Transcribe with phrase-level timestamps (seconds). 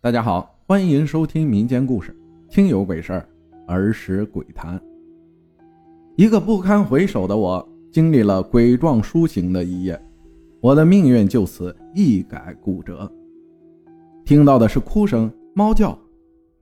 [0.00, 2.16] 大家好，欢迎收听民间故事
[2.54, 3.28] 《听有鬼事儿
[3.66, 4.78] 儿时鬼谈》。
[6.14, 10.00] 一个不堪回首的我，经历了鬼状书醒的一夜，
[10.60, 13.10] 我的命运就此一改骨折。
[14.24, 15.98] 听到的是哭声、猫叫，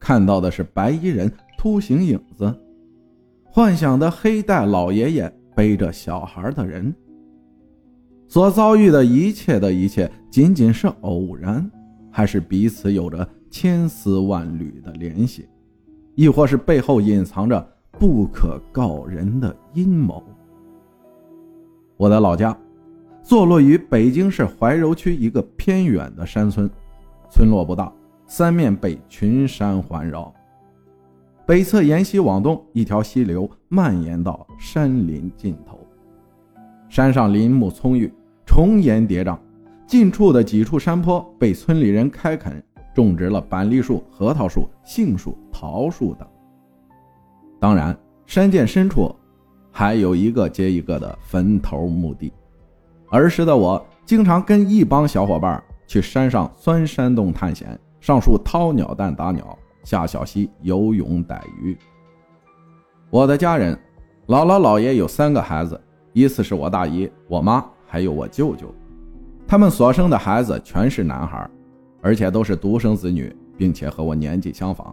[0.00, 2.50] 看到的是白衣人突形影子，
[3.45, 6.93] 幻想的黑带老爷爷背着小孩的人。
[8.29, 11.71] 所遭遇的一切的一切，仅仅是偶然。
[12.17, 15.46] 还是彼此有着千丝万缕的联系，
[16.14, 20.25] 亦或是背后隐藏着不可告人的阴谋。
[21.99, 22.57] 我的老家
[23.23, 26.71] 坐落于北京市怀柔区一个偏远的山村，
[27.31, 27.93] 村落不大，
[28.26, 30.32] 三面被群山环绕。
[31.45, 35.78] 北侧沿西往东，一条溪流蔓延到山林尽头，
[36.89, 38.11] 山上林木葱郁，
[38.47, 39.37] 重岩叠嶂。
[39.86, 42.61] 近处的几处山坡被村里人开垦，
[42.92, 46.27] 种植了板栗树、核桃树、杏树、桃树等。
[47.61, 49.14] 当然，山涧深处
[49.70, 52.33] 还有一个接一个的坟头墓地。
[53.11, 61.79] 儿时的我经常跟一帮小伙伴去山上钻山洞探险，上树掏鸟蛋打鸟，下小溪游泳逮鱼。
[63.09, 63.79] 我的家人，
[64.27, 65.81] 姥姥姥爷有三个孩子，
[66.12, 68.67] 依次是我大姨、我妈还有我舅舅。
[69.48, 71.48] 他们所生的孩子全是男孩，
[72.02, 74.92] 而且都是独生子女，并且和我年纪相仿，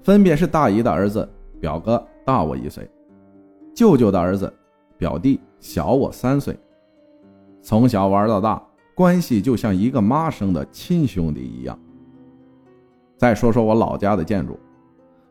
[0.00, 1.28] 分别是大姨的儿子，
[1.60, 2.84] 表哥大我一岁；
[3.74, 4.52] 舅舅的儿子，
[4.96, 6.56] 表弟小我三岁。
[7.60, 8.62] 从小玩到大，
[8.94, 11.76] 关系就像一个妈生的亲兄弟一样。
[13.16, 14.56] 再说说我老家的建筑，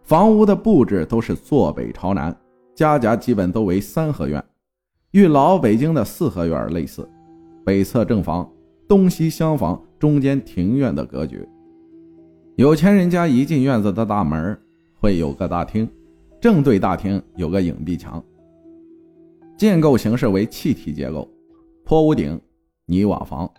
[0.04, 2.36] 房屋的布置都是坐北朝南，
[2.76, 4.44] 家家基本都为三合院，
[5.12, 7.10] 与老北京的四合院类似。
[7.68, 8.50] 北侧正房，
[8.88, 11.46] 东西厢房，中间庭院的格局。
[12.56, 14.58] 有钱人家一进院子的大门，
[15.02, 15.86] 会有个大厅，
[16.40, 18.24] 正对大厅有个影壁墙。
[19.58, 21.30] 建构形式为气体结构，
[21.84, 22.40] 坡屋顶，
[22.86, 23.52] 泥瓦房。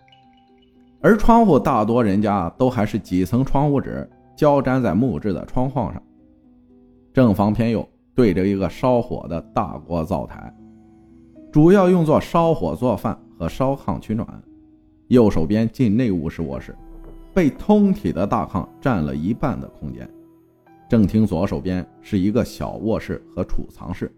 [1.01, 6.01] 而窗户大多人家都还是几层窗户纸交粘在木质的窗框上。
[7.13, 10.51] 正房偏右对着一个烧火的大锅灶台，
[11.51, 13.15] 主要用作烧火做饭。
[13.39, 14.27] 和烧炕取暖，
[15.07, 16.75] 右手边进内屋是卧室，
[17.33, 20.07] 被通体的大炕占了一半的空间。
[20.89, 24.13] 正厅左手边是一个小卧室和储藏室。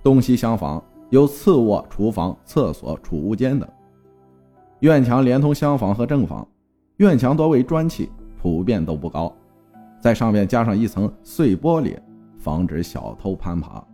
[0.00, 3.68] 东西厢房有次卧、厨房、厕所、储物间等。
[4.78, 6.46] 院墙连通厢房和正房，
[6.98, 8.08] 院墙多为砖砌，
[8.40, 9.34] 普遍都不高，
[10.00, 11.98] 在上面加上一层碎玻璃，
[12.36, 13.84] 防止小偷攀爬。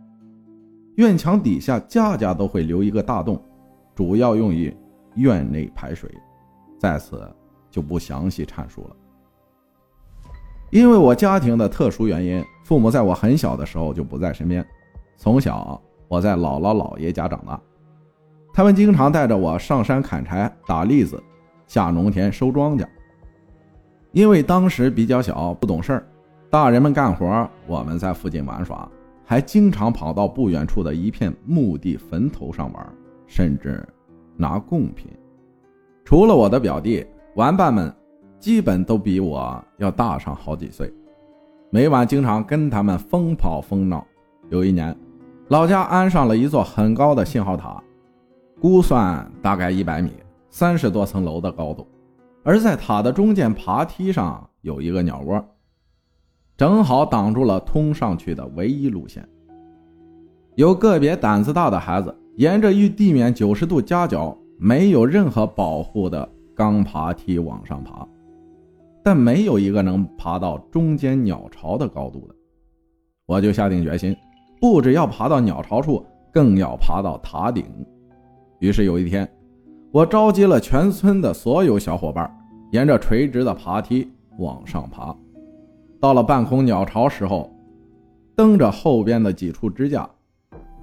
[0.97, 3.41] 院墙底下家家都会留一个大洞。
[3.95, 4.75] 主要用于
[5.15, 6.13] 院内排水，
[6.77, 7.27] 在此
[7.71, 8.95] 就不详细阐述了。
[10.69, 14.65] 因为我家庭的特殊原因，父母在我很小的时候就不在身边。
[15.15, 17.57] 从小我在姥姥姥爷家长大，
[18.53, 21.23] 他们经常带着我上山砍柴、打栗子、
[21.65, 22.85] 下农田收庄稼。
[24.11, 26.07] 因为当时比较小，不懂事儿，
[26.49, 28.89] 大人们干活，我们在附近玩耍，
[29.23, 32.93] 还经常跑到不远处的一片墓地坟头上玩。
[33.27, 33.85] 甚至
[34.37, 35.09] 拿贡品。
[36.03, 37.05] 除了我的表弟，
[37.35, 37.93] 玩伴们
[38.39, 40.93] 基本都比我要大上好几岁。
[41.71, 44.05] 每晚经常跟他们疯跑疯闹。
[44.49, 44.95] 有一年，
[45.47, 47.81] 老家安上了一座很高的信号塔，
[48.61, 50.11] 估算大概一百米，
[50.49, 51.87] 三十多层楼的高度。
[52.43, 55.43] 而在塔的中间爬梯上有一个鸟窝，
[56.55, 59.27] 正好挡住了通上去的唯一路线。
[60.53, 62.15] 有个别胆子大的孩子。
[62.37, 68.05] 沿着与地面九十度夹角、没有任何保护的钢爬梯往上爬，
[69.03, 72.35] 但没有一个能爬到中间鸟巢的高度的。
[73.25, 74.15] 我就下定决心，
[74.59, 77.65] 不只要爬到鸟巢处，更要爬到塔顶。
[78.59, 79.29] 于是有一天，
[79.91, 82.29] 我召集了全村的所有小伙伴，
[82.71, 85.15] 沿着垂直的爬梯往上爬。
[86.01, 87.49] 到了半空鸟巢时候，
[88.35, 90.09] 蹬着后边的几处支架。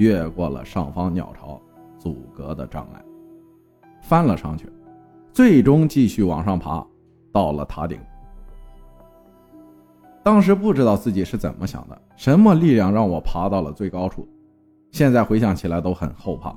[0.03, 1.63] 越过了上方鸟巢
[1.97, 3.01] 阻隔的障碍，
[4.01, 4.69] 翻了上去，
[5.33, 6.85] 最终继续往上爬，
[7.31, 8.01] 到了塔顶。
[10.25, 14.27] 当时不知道自己是怎么想的，什么力量让我爬到了最高处？
[14.91, 16.53] 现在回想起来都很后怕。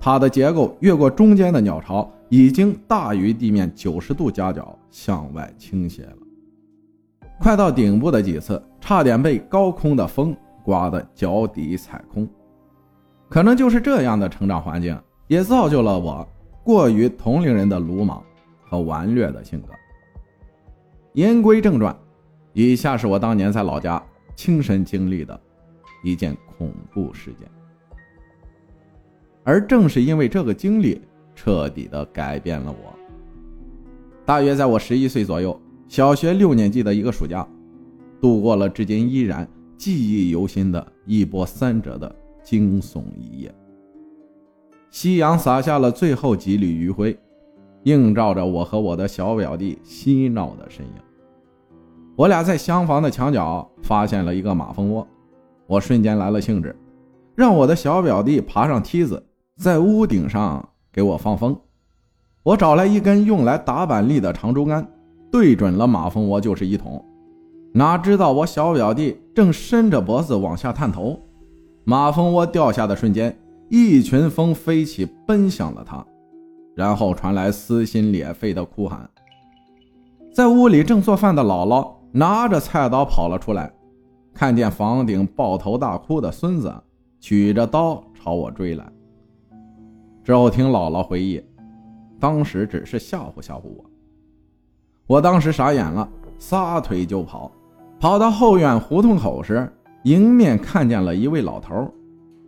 [0.00, 6.16] 塔的结构越过中间的鸟巢，已经大于地面九十度夹角向外倾斜了。
[7.38, 10.34] 快到顶部的几次，差点被高空的风
[10.64, 12.26] 刮得脚底踩空。
[13.32, 14.94] 可能就是这样的成长环境，
[15.26, 16.28] 也造就了我
[16.62, 18.22] 过于同龄人的鲁莽
[18.62, 19.68] 和顽劣的性格。
[21.14, 21.96] 言归正传，
[22.52, 24.02] 以下是我当年在老家
[24.36, 25.40] 亲身经历的
[26.04, 27.48] 一件恐怖事件，
[29.44, 31.00] 而正是因为这个经历，
[31.34, 32.92] 彻底的改变了我。
[34.26, 35.58] 大约在我十一岁左右，
[35.88, 37.48] 小学六年级的一个暑假，
[38.20, 43.54] 度过了至今依然记忆犹新的一波三折的惊悚一夜。
[44.90, 47.18] 夕阳洒下了最后几缕余晖。
[47.84, 50.92] 映照着我和我的小表弟嬉闹的身影。
[52.14, 55.04] 我俩在厢房的墙角发现了一个马蜂窝，
[55.66, 56.76] 我瞬间来了兴致，
[57.34, 59.20] 让我的小表弟爬上梯子，
[59.56, 61.58] 在屋顶上给我放风。
[62.44, 64.86] 我找来一根用来打板栗的长竹竿，
[65.32, 67.04] 对准了马蜂窝就是一捅。
[67.74, 71.20] 哪知道我小表弟正伸着脖子往下探头，
[71.84, 73.36] 马蜂窝掉下的瞬间，
[73.68, 76.04] 一群蜂飞起，奔向了他。
[76.74, 79.08] 然后传来撕心裂肺的哭喊，
[80.32, 83.70] 在屋里正做饭的姥姥拿着菜刀跑了出来，
[84.32, 86.72] 看见房顶抱头大哭的孙子，
[87.20, 88.90] 举着刀朝我追来。
[90.24, 91.44] 之后听姥姥回忆，
[92.18, 93.84] 当时只是吓唬吓唬我，
[95.06, 96.08] 我当时傻眼了，
[96.38, 97.52] 撒腿就跑，
[98.00, 99.70] 跑到后院胡同口时，
[100.04, 101.92] 迎面看见了一位老头，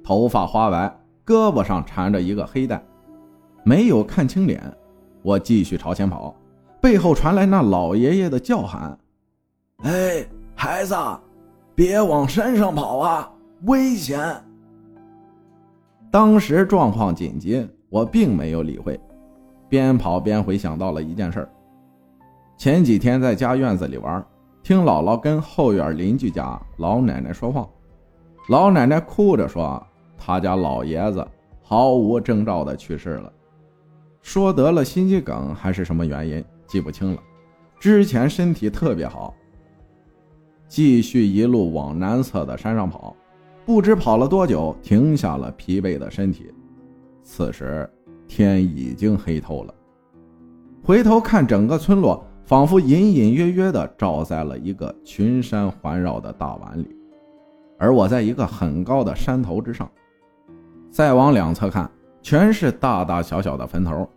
[0.02, 0.88] 头发花白，
[1.24, 2.82] 胳膊上缠着一个黑带。
[3.62, 4.60] 没有看清脸，
[5.22, 6.34] 我继续朝前跑，
[6.80, 8.98] 背后传来那老爷爷的叫喊
[9.84, 10.94] ：“哎，孩子，
[11.74, 13.32] 别往山上跑啊，
[13.66, 14.20] 危险！”
[16.10, 19.00] 当时状况紧急，我并没有理会，
[19.68, 21.48] 边跑边回想到了一件事：
[22.58, 24.24] 前几天在家院子里玩，
[24.64, 27.68] 听姥姥跟后院邻居家老奶奶说话，
[28.48, 31.22] 老奶奶哭着说，他家老爷子
[31.62, 33.30] 毫无征兆的去世了。
[34.22, 37.22] 说得了心肌梗还是什么原因，记不清了。
[37.78, 39.34] 之前身体特别好，
[40.66, 43.14] 继续一路往南侧的山上跑，
[43.66, 46.50] 不知跑了多久，停下了疲惫的身体。
[47.22, 47.86] 此时
[48.26, 49.74] 天已经黑透了，
[50.82, 56.88] 回头看整个村落，仿佛隐隐约约地照在了一个群山环绕的大碗里，
[57.78, 59.90] 而我在一个很高的山头之上。
[60.90, 61.90] 再往两侧看。
[62.22, 64.08] 全是大大小小的坟头，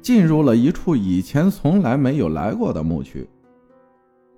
[0.00, 3.28] 进入了一处以前从来没有来过的墓区。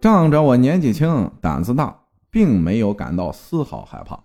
[0.00, 1.96] 仗着我年纪轻、胆子大，
[2.32, 4.19] 并没有感到丝毫害怕，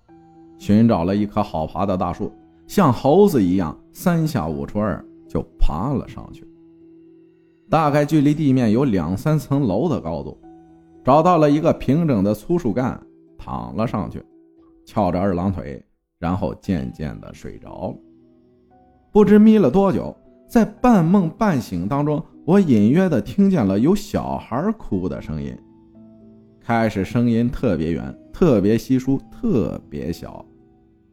[0.57, 2.33] 寻找了一棵好爬的大树，
[2.65, 6.43] 像猴子一样三下五除二就爬了上去。
[7.71, 10.37] 大概距离地面有两三层楼的高度，
[11.05, 13.01] 找到了一个平整的粗树干，
[13.37, 14.21] 躺了上去，
[14.85, 15.81] 翘着二郎腿，
[16.19, 17.95] 然后渐渐的睡着了。
[19.09, 20.13] 不知眯了多久，
[20.49, 25.57] 在半梦半醒当中，我隐约的听见了有小孩哭的声音。
[26.59, 30.45] 开始声音特别远，特别稀疏，特别小，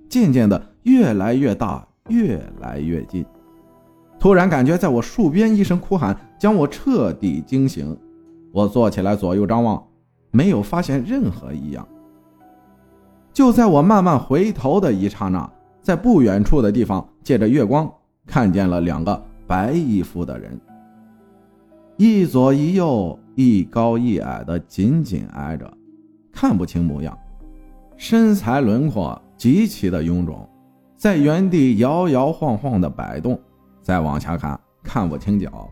[0.09, 3.25] 渐渐的越来越大，越来越近。
[4.19, 7.97] 突然感觉在我树边一声哭喊，将我彻底惊醒。
[8.53, 9.83] 我坐起来左右张望，
[10.31, 11.87] 没有发现任何异样。
[13.33, 15.49] 就在我慢慢回头的一刹那。
[15.81, 17.91] 在不远处的地方，借着月光
[18.27, 20.61] 看见了两个白衣服的人，
[21.97, 25.73] 一左一右，一高一矮的紧紧挨着，
[26.31, 27.17] 看不清模样，
[27.97, 30.47] 身材轮廓极其的臃肿，
[30.95, 33.41] 在原地摇摇晃晃的摆动。
[33.89, 35.67] 再往下看，看不清脚，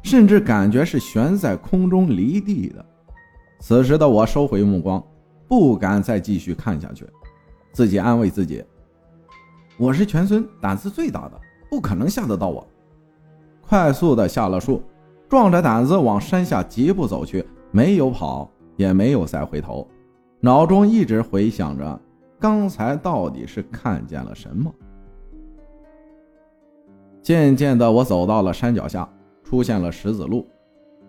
[0.00, 2.86] 甚至感觉是悬在空中离地的。
[3.58, 5.02] 此时的我收回目光，
[5.48, 7.04] 不敢再继续看下去，
[7.72, 8.64] 自己安慰自己。
[9.76, 12.64] 我是全村胆子最大的，不可能吓得到我。
[13.60, 14.80] 快速的下了树，
[15.28, 19.84] 壮着胆子往山下疾步走去，没有跑，也没有再回头，
[20.38, 22.00] 脑中一直回想着
[22.38, 24.72] 刚才到底是看见了什么。
[27.26, 29.08] 渐渐的，我走到了山脚下，
[29.42, 30.46] 出现了石子路，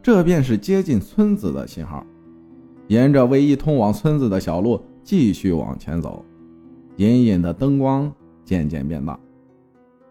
[0.02, 2.04] 这便是接近村子的信号。
[2.88, 6.26] 沿着唯一通往村子的小路继续往前走，
[6.96, 8.12] 隐隐的灯光。
[8.44, 9.20] 渐渐变大，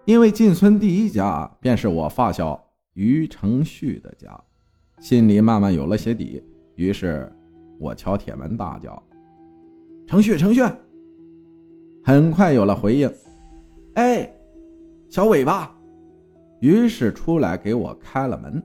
[0.04, 4.40] 因为进村第一家便是我发小于承旭的家，
[5.00, 6.40] 心里慢慢有了些底。
[6.76, 7.28] 于是，
[7.80, 9.02] 我敲铁门大叫
[10.06, 10.62] ：“程旭，程旭！”
[12.04, 13.12] 很快有了回应
[13.96, 14.32] ：“哎，
[15.08, 15.72] 小尾巴。”
[16.66, 18.60] 于是出来给我开了门。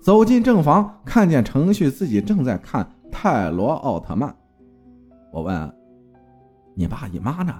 [0.00, 4.28] 走进正房，看见程旭自己正在看《泰罗奥特曼》。
[5.32, 5.72] 我问
[6.74, 7.54] ：“你爸你妈呢？”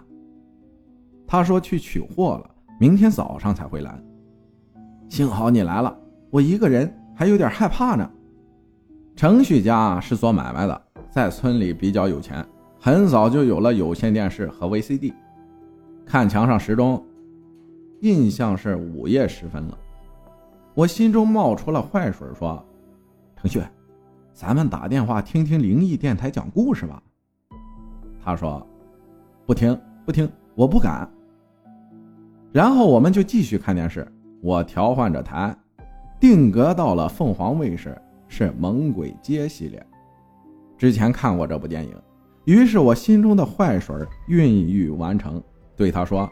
[1.24, 3.96] 他说去取货了，明天早上才回来。
[5.08, 5.96] 幸好你来了，
[6.30, 8.10] 我一个人还有点害怕呢。
[9.14, 10.82] 程序家是做买卖的，
[11.12, 12.44] 在村里比较有钱，
[12.80, 15.14] 很早就有了有线电视和 VCD。
[16.04, 17.00] 看墙上时钟，
[18.04, 19.78] 印象是午夜时分了。
[20.74, 22.62] 我心中冒出了坏水，说
[23.34, 23.62] ：“程旭，
[24.34, 27.02] 咱们打电话听听灵异电台讲故事吧。”
[28.22, 28.64] 他说
[29.46, 31.10] ：“不听，不听，我不敢。”
[32.52, 34.06] 然后我们就继续看电视，
[34.42, 35.56] 我调换着台，
[36.20, 39.82] 定格到了凤凰卫视，是《猛鬼街》系列。
[40.76, 41.96] 之前看过这部电影，
[42.44, 43.96] 于是我心中的坏水
[44.28, 45.42] 孕育完成。
[45.74, 46.30] 对他说：“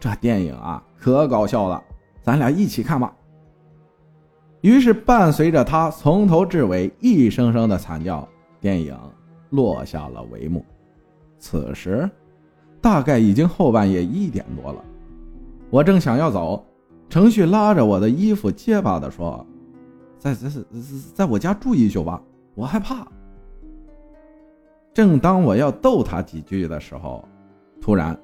[0.00, 1.82] 这电影啊，可搞笑了，
[2.22, 3.12] 咱俩一起看吧。”
[4.62, 8.26] 于是伴随着他从头至尾一声声的惨叫，
[8.60, 8.96] 电影
[9.50, 10.64] 落下了帷幕。
[11.36, 12.08] 此时，
[12.80, 14.84] 大概已经后半夜一点多了。
[15.68, 16.64] 我正想要走，
[17.08, 19.44] 程旭拉着我的衣服，结巴的说
[20.16, 20.60] ：“在在在
[21.14, 22.22] 在我家住一宿吧，
[22.54, 23.04] 我害怕。”
[24.94, 27.26] 正当我要逗他几句的时候，
[27.80, 28.16] 突然。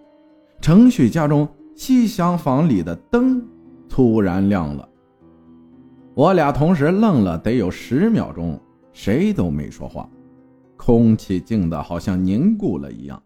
[0.60, 3.40] 程旭家中西厢房里的灯
[3.88, 4.86] 突然亮了，
[6.12, 8.60] 我俩同时愣了得有十秒钟，
[8.92, 10.10] 谁都没说话，
[10.76, 13.22] 空气静得好像凝固了一样。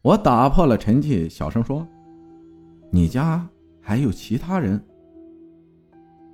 [0.00, 1.84] 我打破了沉寂，小声说
[2.88, 3.44] ：“你家
[3.80, 4.80] 还有其他人？”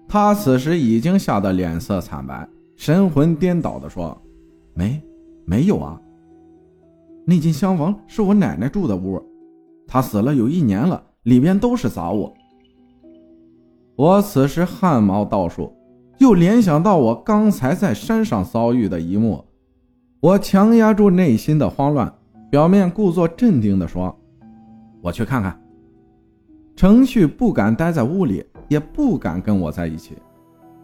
[0.06, 4.14] 他此时已经吓得脸色惨白，神魂颠倒地说
[4.74, 5.02] ：“没，
[5.46, 5.98] 没有啊。
[7.24, 9.18] 那间厢房是我奶奶住的屋。”
[9.92, 12.32] 他死了有一年了，里边都是杂物。
[13.96, 15.72] 我此时汗毛倒竖，
[16.18, 19.44] 又联想到我刚才在山上遭遇的一幕，
[20.20, 22.14] 我强压住内心的慌乱，
[22.48, 24.16] 表面故作镇定地说
[25.02, 25.60] ：“我去看看。”
[26.76, 30.14] 程旭不敢待在屋里，也不敢跟我在一起，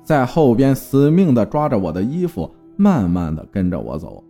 [0.03, 4.25] 在后边死命地抓着我的衣服，慢慢地跟着我走。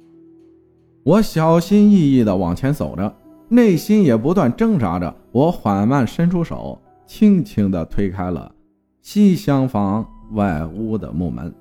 [1.02, 3.10] 我小心翼翼地往前走着。
[3.48, 8.50] 内心也不断挣扎着，我缓慢伸出手，轻轻地推开了
[9.02, 11.54] 西厢房外屋的木门。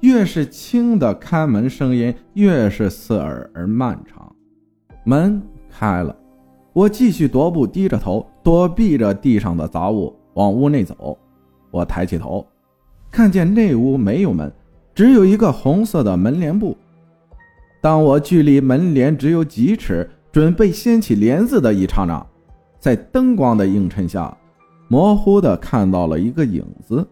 [0.00, 4.30] 越是轻的开门声音，越是刺耳而漫长。
[5.04, 5.40] 门
[5.70, 6.14] 开了，
[6.72, 11.16] 我继续踱步，低着头躲避着地上的杂物，往屋内走。
[11.70, 12.46] 我抬起头，
[13.10, 14.52] 看见内屋没有门，
[14.94, 16.76] 只有一个红色的门帘布。
[17.82, 22.24] 当我距离门帘只有几尺，准备掀起帘子的一刹那，
[22.78, 24.34] 在灯光的映衬下，
[24.86, 27.04] 模糊的看到了一个影子，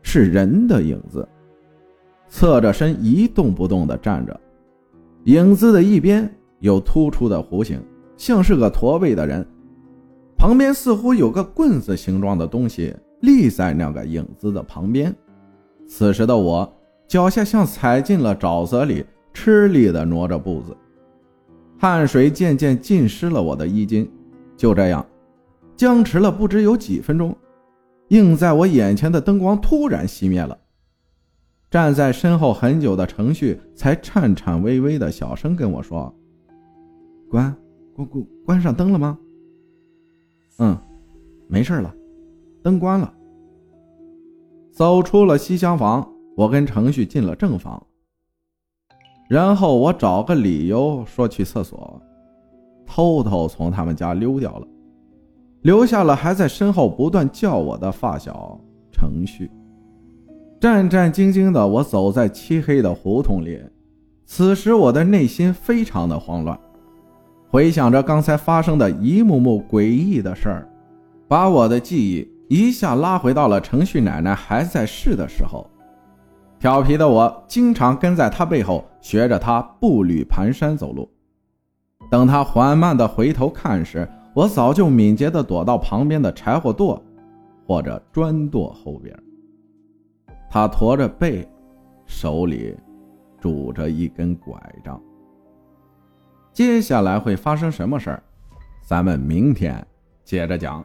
[0.00, 1.28] 是人的影子，
[2.26, 4.40] 侧着身一动不动的站着。
[5.24, 7.78] 影子的一边有突出的弧形，
[8.16, 9.46] 像是个驼背的人，
[10.38, 15.14] 旁边似乎有个棍子形状的东西立在那个影子的旁边。
[15.86, 16.72] 此时的我，
[17.06, 19.04] 脚下像踩进了沼泽里。
[19.32, 20.76] 吃力地挪着步子，
[21.78, 24.10] 汗水渐渐浸湿了我的衣襟。
[24.56, 25.04] 就这样，
[25.76, 27.36] 僵持了不知有几分钟，
[28.08, 30.56] 映在我眼前的灯光突然熄灭了。
[31.70, 36.14] 站在身后很久的程序才颤颤巍巍的小声跟我说
[37.30, 37.56] ：“关
[37.96, 39.18] 关关关上灯了吗
[40.60, 40.78] ？”“嗯，
[41.48, 41.94] 没事了，
[42.62, 43.12] 灯关了。”
[44.70, 47.84] 走出了西厢房，我跟程序进了正房。
[49.32, 51.98] 然后我找个理由说去厕所，
[52.84, 54.66] 偷偷从他们家溜掉了，
[55.62, 58.60] 留下了还在身后不断叫我的发小
[58.90, 59.50] 程序。
[60.60, 63.58] 战战兢兢的我走在漆黑的胡同里，
[64.26, 66.60] 此时我的内心非常的慌乱，
[67.48, 70.68] 回想着刚才发生的一幕幕诡异的事儿，
[71.26, 75.66] 把我的记忆一下拉回到了程序奶奶还在世的时候。
[76.60, 81.06] 调皮的我经常跟在她背后，学着他步履蹒跚走路。
[82.10, 86.98] 等他缓慢地回头看时，我早就敏捷地躲到旁边的柴火垛
[87.66, 89.14] 或者砖垛后边。
[90.48, 91.46] 他驼着背，
[92.06, 92.76] 手里
[93.40, 94.54] 拄着一根拐
[94.84, 95.02] 杖。
[96.52, 98.22] 接下来会发生什么事儿？
[98.82, 99.84] 咱们明天
[100.24, 100.84] 接着讲。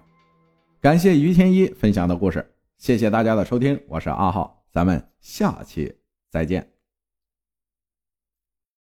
[0.80, 2.46] 感谢于天一分享的故事，
[2.78, 4.64] 谢谢大家的收听，我是阿浩。
[4.72, 5.94] 咱们下期
[6.30, 6.77] 再见。